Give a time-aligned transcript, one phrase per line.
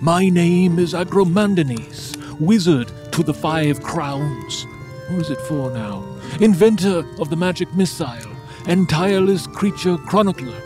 [0.00, 4.66] My name is Argomandanies, wizard to the five crowns.
[5.08, 6.04] Who is it for now?
[6.38, 8.30] Inventor of the magic missile
[8.66, 10.60] and tireless creature chronicler.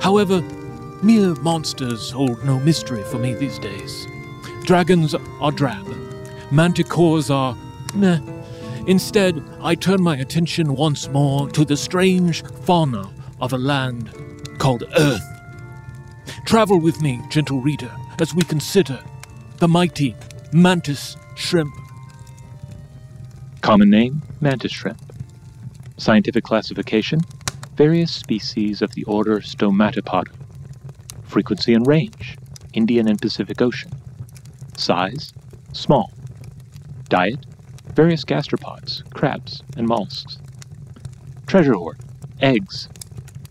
[0.00, 0.40] However,
[1.02, 4.06] mere monsters hold no mystery for me these days.
[4.64, 5.86] Dragons are drab,
[6.50, 7.54] manticores are
[7.94, 8.20] meh.
[8.86, 14.10] Instead, I turn my attention once more to the strange fauna of a land
[14.56, 15.35] called Earth.
[16.44, 19.02] Travel with me, gentle reader, as we consider
[19.58, 20.14] the mighty
[20.52, 21.74] mantis shrimp.
[23.60, 25.00] Common name mantis shrimp.
[25.96, 27.20] Scientific classification
[27.76, 30.32] various species of the order Stomatopoda.
[31.24, 32.38] Frequency and range
[32.72, 33.90] Indian and Pacific Ocean.
[34.76, 35.32] Size
[35.72, 36.12] small.
[37.08, 37.44] Diet
[37.94, 40.38] various gastropods, crabs, and mollusks.
[41.46, 41.98] Treasure hoard
[42.40, 42.88] eggs.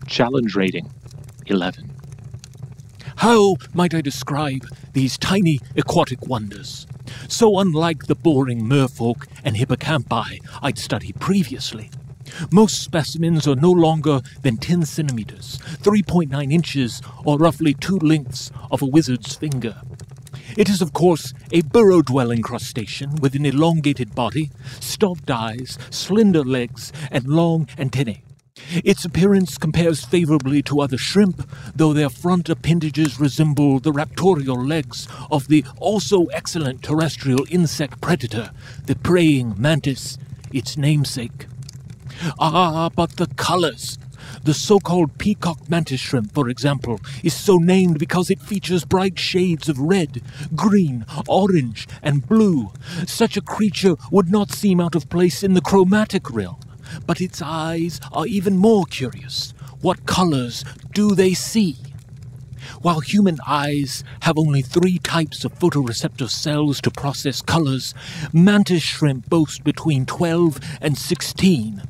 [0.06, 0.88] Challenge rating
[1.46, 1.95] 11.
[3.16, 6.86] How might I describe these tiny aquatic wonders?
[7.28, 11.90] So unlike the boring merfolk and hippocampi I'd studied previously.
[12.50, 18.82] Most specimens are no longer than 10 centimeters, 3.9 inches, or roughly two lengths of
[18.82, 19.80] a wizard's finger.
[20.56, 24.50] It is, of course, a burrow dwelling crustacean with an elongated body,
[24.80, 28.22] stalked eyes, slender legs, and long antennae.
[28.84, 35.06] Its appearance compares favorably to other shrimp, though their front appendages resemble the raptorial legs
[35.30, 38.50] of the also excellent terrestrial insect predator,
[38.86, 40.18] the praying mantis,
[40.52, 41.46] its namesake.
[42.38, 43.98] Ah, but the colors!
[44.42, 49.18] The so called peacock mantis shrimp, for example, is so named because it features bright
[49.18, 50.22] shades of red,
[50.54, 52.72] green, orange, and blue.
[53.06, 56.58] Such a creature would not seem out of place in the chromatic realm.
[57.06, 59.52] But its eyes are even more curious.
[59.80, 61.76] What colors do they see?
[62.82, 67.94] While human eyes have only three types of photoreceptor cells to process colors,
[68.32, 71.82] mantis shrimp boast between 12 and 16.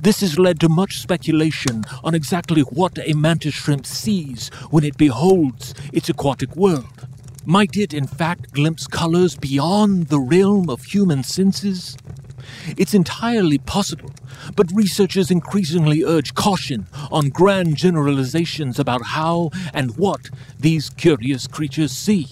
[0.00, 4.96] This has led to much speculation on exactly what a mantis shrimp sees when it
[4.96, 7.08] beholds its aquatic world.
[7.44, 11.96] Might it, in fact, glimpse colors beyond the realm of human senses?
[12.76, 14.10] It's entirely possible,
[14.56, 21.92] but researchers increasingly urge caution on grand generalizations about how and what these curious creatures
[21.92, 22.28] see.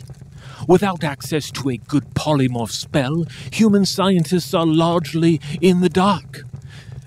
[0.68, 6.42] Without access to a good polymorph spell, human scientists are largely in the dark.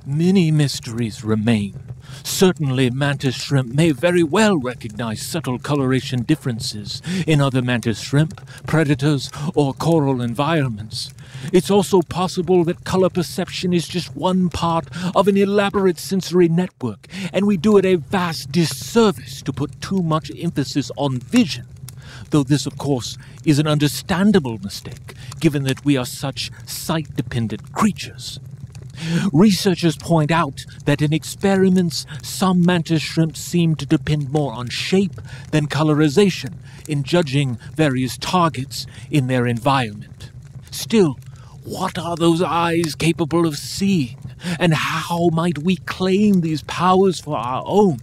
[0.06, 1.93] Many mysteries remain.
[2.24, 9.30] Certainly, mantis shrimp may very well recognize subtle coloration differences in other mantis shrimp, predators,
[9.56, 11.14] or coral environments.
[11.52, 17.08] It's also possible that color perception is just one part of an elaborate sensory network,
[17.34, 21.68] and we do it a vast disservice to put too much emphasis on vision.
[22.30, 27.74] Though this, of course, is an understandable mistake, given that we are such sight dependent
[27.74, 28.40] creatures.
[29.32, 35.20] Researchers point out that in experiments, some mantis shrimp seem to depend more on shape
[35.52, 36.54] than colorization
[36.88, 40.32] in judging various targets in their environment.
[40.72, 41.18] Still,
[41.64, 44.18] what are those eyes capable of seeing,
[44.60, 48.00] and how might we claim these powers for our own?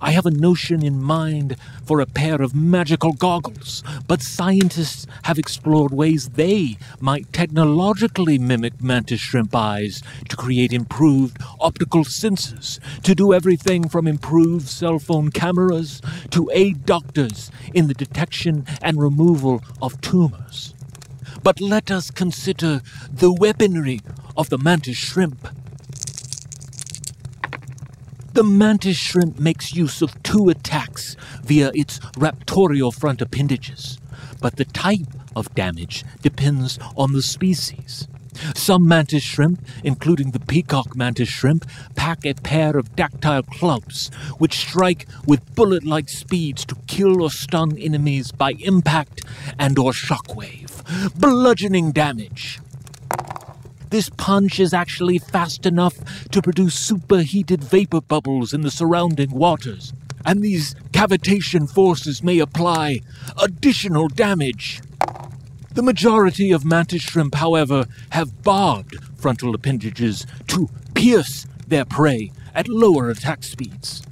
[0.00, 5.38] I have a notion in mind for a pair of magical goggles, but scientists have
[5.38, 13.14] explored ways they might technologically mimic mantis shrimp eyes to create improved optical sensors, to
[13.14, 19.62] do everything from improved cell phone cameras to aid doctors in the detection and removal
[19.82, 20.74] of tumors.
[21.42, 24.00] But let us consider the weaponry
[24.36, 25.48] of the mantis shrimp.
[28.38, 33.98] The mantis shrimp makes use of two attacks via its raptorial front appendages,
[34.40, 38.06] but the type of damage depends on the species.
[38.54, 44.08] Some mantis shrimp, including the peacock mantis shrimp, pack a pair of dactyl clubs,
[44.38, 49.24] which strike with bullet-like speeds to kill or stun enemies by impact
[49.58, 52.60] and or shockwave, bludgeoning damage.
[53.90, 55.96] This punch is actually fast enough
[56.30, 59.94] to produce superheated vapor bubbles in the surrounding waters,
[60.26, 63.00] and these cavitation forces may apply
[63.42, 64.82] additional damage.
[65.72, 72.68] The majority of mantis shrimp, however, have barbed frontal appendages to pierce their prey at
[72.68, 74.02] lower attack speeds.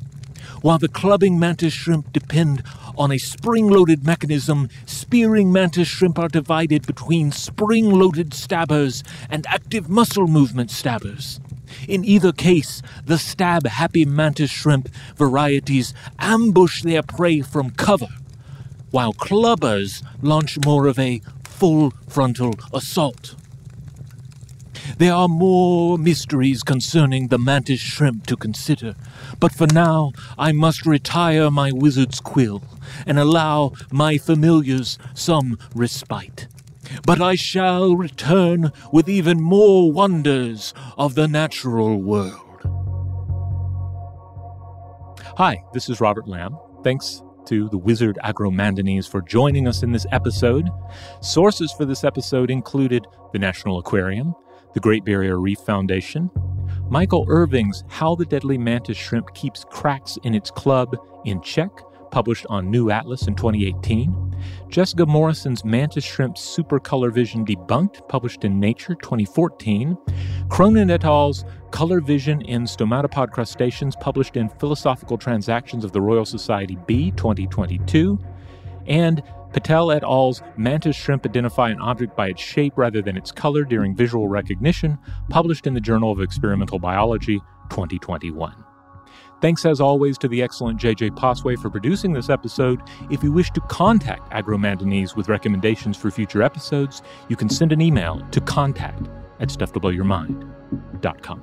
[0.63, 2.63] While the clubbing mantis shrimp depend
[2.97, 9.47] on a spring loaded mechanism, spearing mantis shrimp are divided between spring loaded stabbers and
[9.49, 11.41] active muscle movement stabbers.
[11.89, 18.09] In either case, the stab happy mantis shrimp varieties ambush their prey from cover,
[18.91, 23.35] while clubbers launch more of a full frontal assault.
[24.99, 28.95] There are more mysteries concerning the mantis shrimp to consider,
[29.39, 32.63] but for now I must retire my wizard's quill
[33.07, 36.49] and allow my familiars some respite.
[37.05, 42.63] But I shall return with even more wonders of the natural world.
[45.37, 46.57] Hi, this is Robert Lamb.
[46.83, 50.71] Thanks to the wizard Argomandanies for joining us in this episode.
[51.21, 54.35] Sources for this episode included the National Aquarium,
[54.77, 56.31] the Great Barrier Reef Foundation,
[56.91, 60.95] Michael Irving's How the Deadly Mantis Shrimp Keeps Cracks in Its Club
[61.25, 61.71] in Check,
[62.11, 64.37] published on New Atlas in 2018,
[64.69, 69.97] Jessica Morrison's Mantis Shrimp Super Color Vision Debunked, published in Nature 2014,
[70.51, 76.27] Cronin et al.'s Color Vision in Stomatopod Crustaceans, published in Philosophical Transactions of the Royal
[76.27, 78.19] Society B 2022,
[78.89, 79.23] and
[79.57, 83.65] Patel et al.'s Mantis Shrimp Identify an Object by its Shape rather than its color
[83.65, 84.99] during visual recognition,
[85.31, 87.39] published in the Journal of Experimental Biology
[87.71, 88.55] 2021.
[89.41, 92.83] Thanks as always to the excellent JJ Posway for producing this episode.
[93.11, 97.01] If you wish to contact Argomandanies with recommendations for future episodes,
[97.31, 99.09] you can send an email to contact
[99.41, 101.43] at stufftoblowyourmind.com.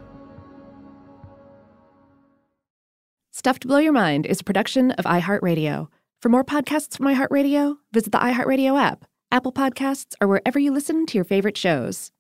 [3.32, 5.88] Stuff to Blow Your Mind is a production of iHeartRadio.
[6.24, 11.06] For more podcasts from iHeartRadio, visit the iHeartRadio app, Apple Podcasts, or wherever you listen
[11.08, 12.12] to your favorite shows.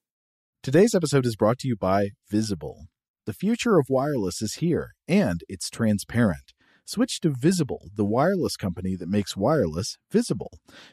[0.62, 2.88] Today's episode is brought to you by Visible.
[3.26, 6.52] The future of wireless is here, and it's transparent.
[6.84, 10.52] Switch to Visible, the wireless company that makes wireless visible.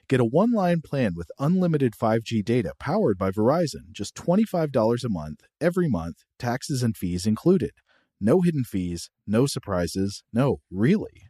[0.09, 5.09] Get a one line plan with unlimited 5G data powered by Verizon, just $25 a
[5.09, 7.73] month, every month, taxes and fees included.
[8.21, 11.30] No hidden fees, no surprises, no, really.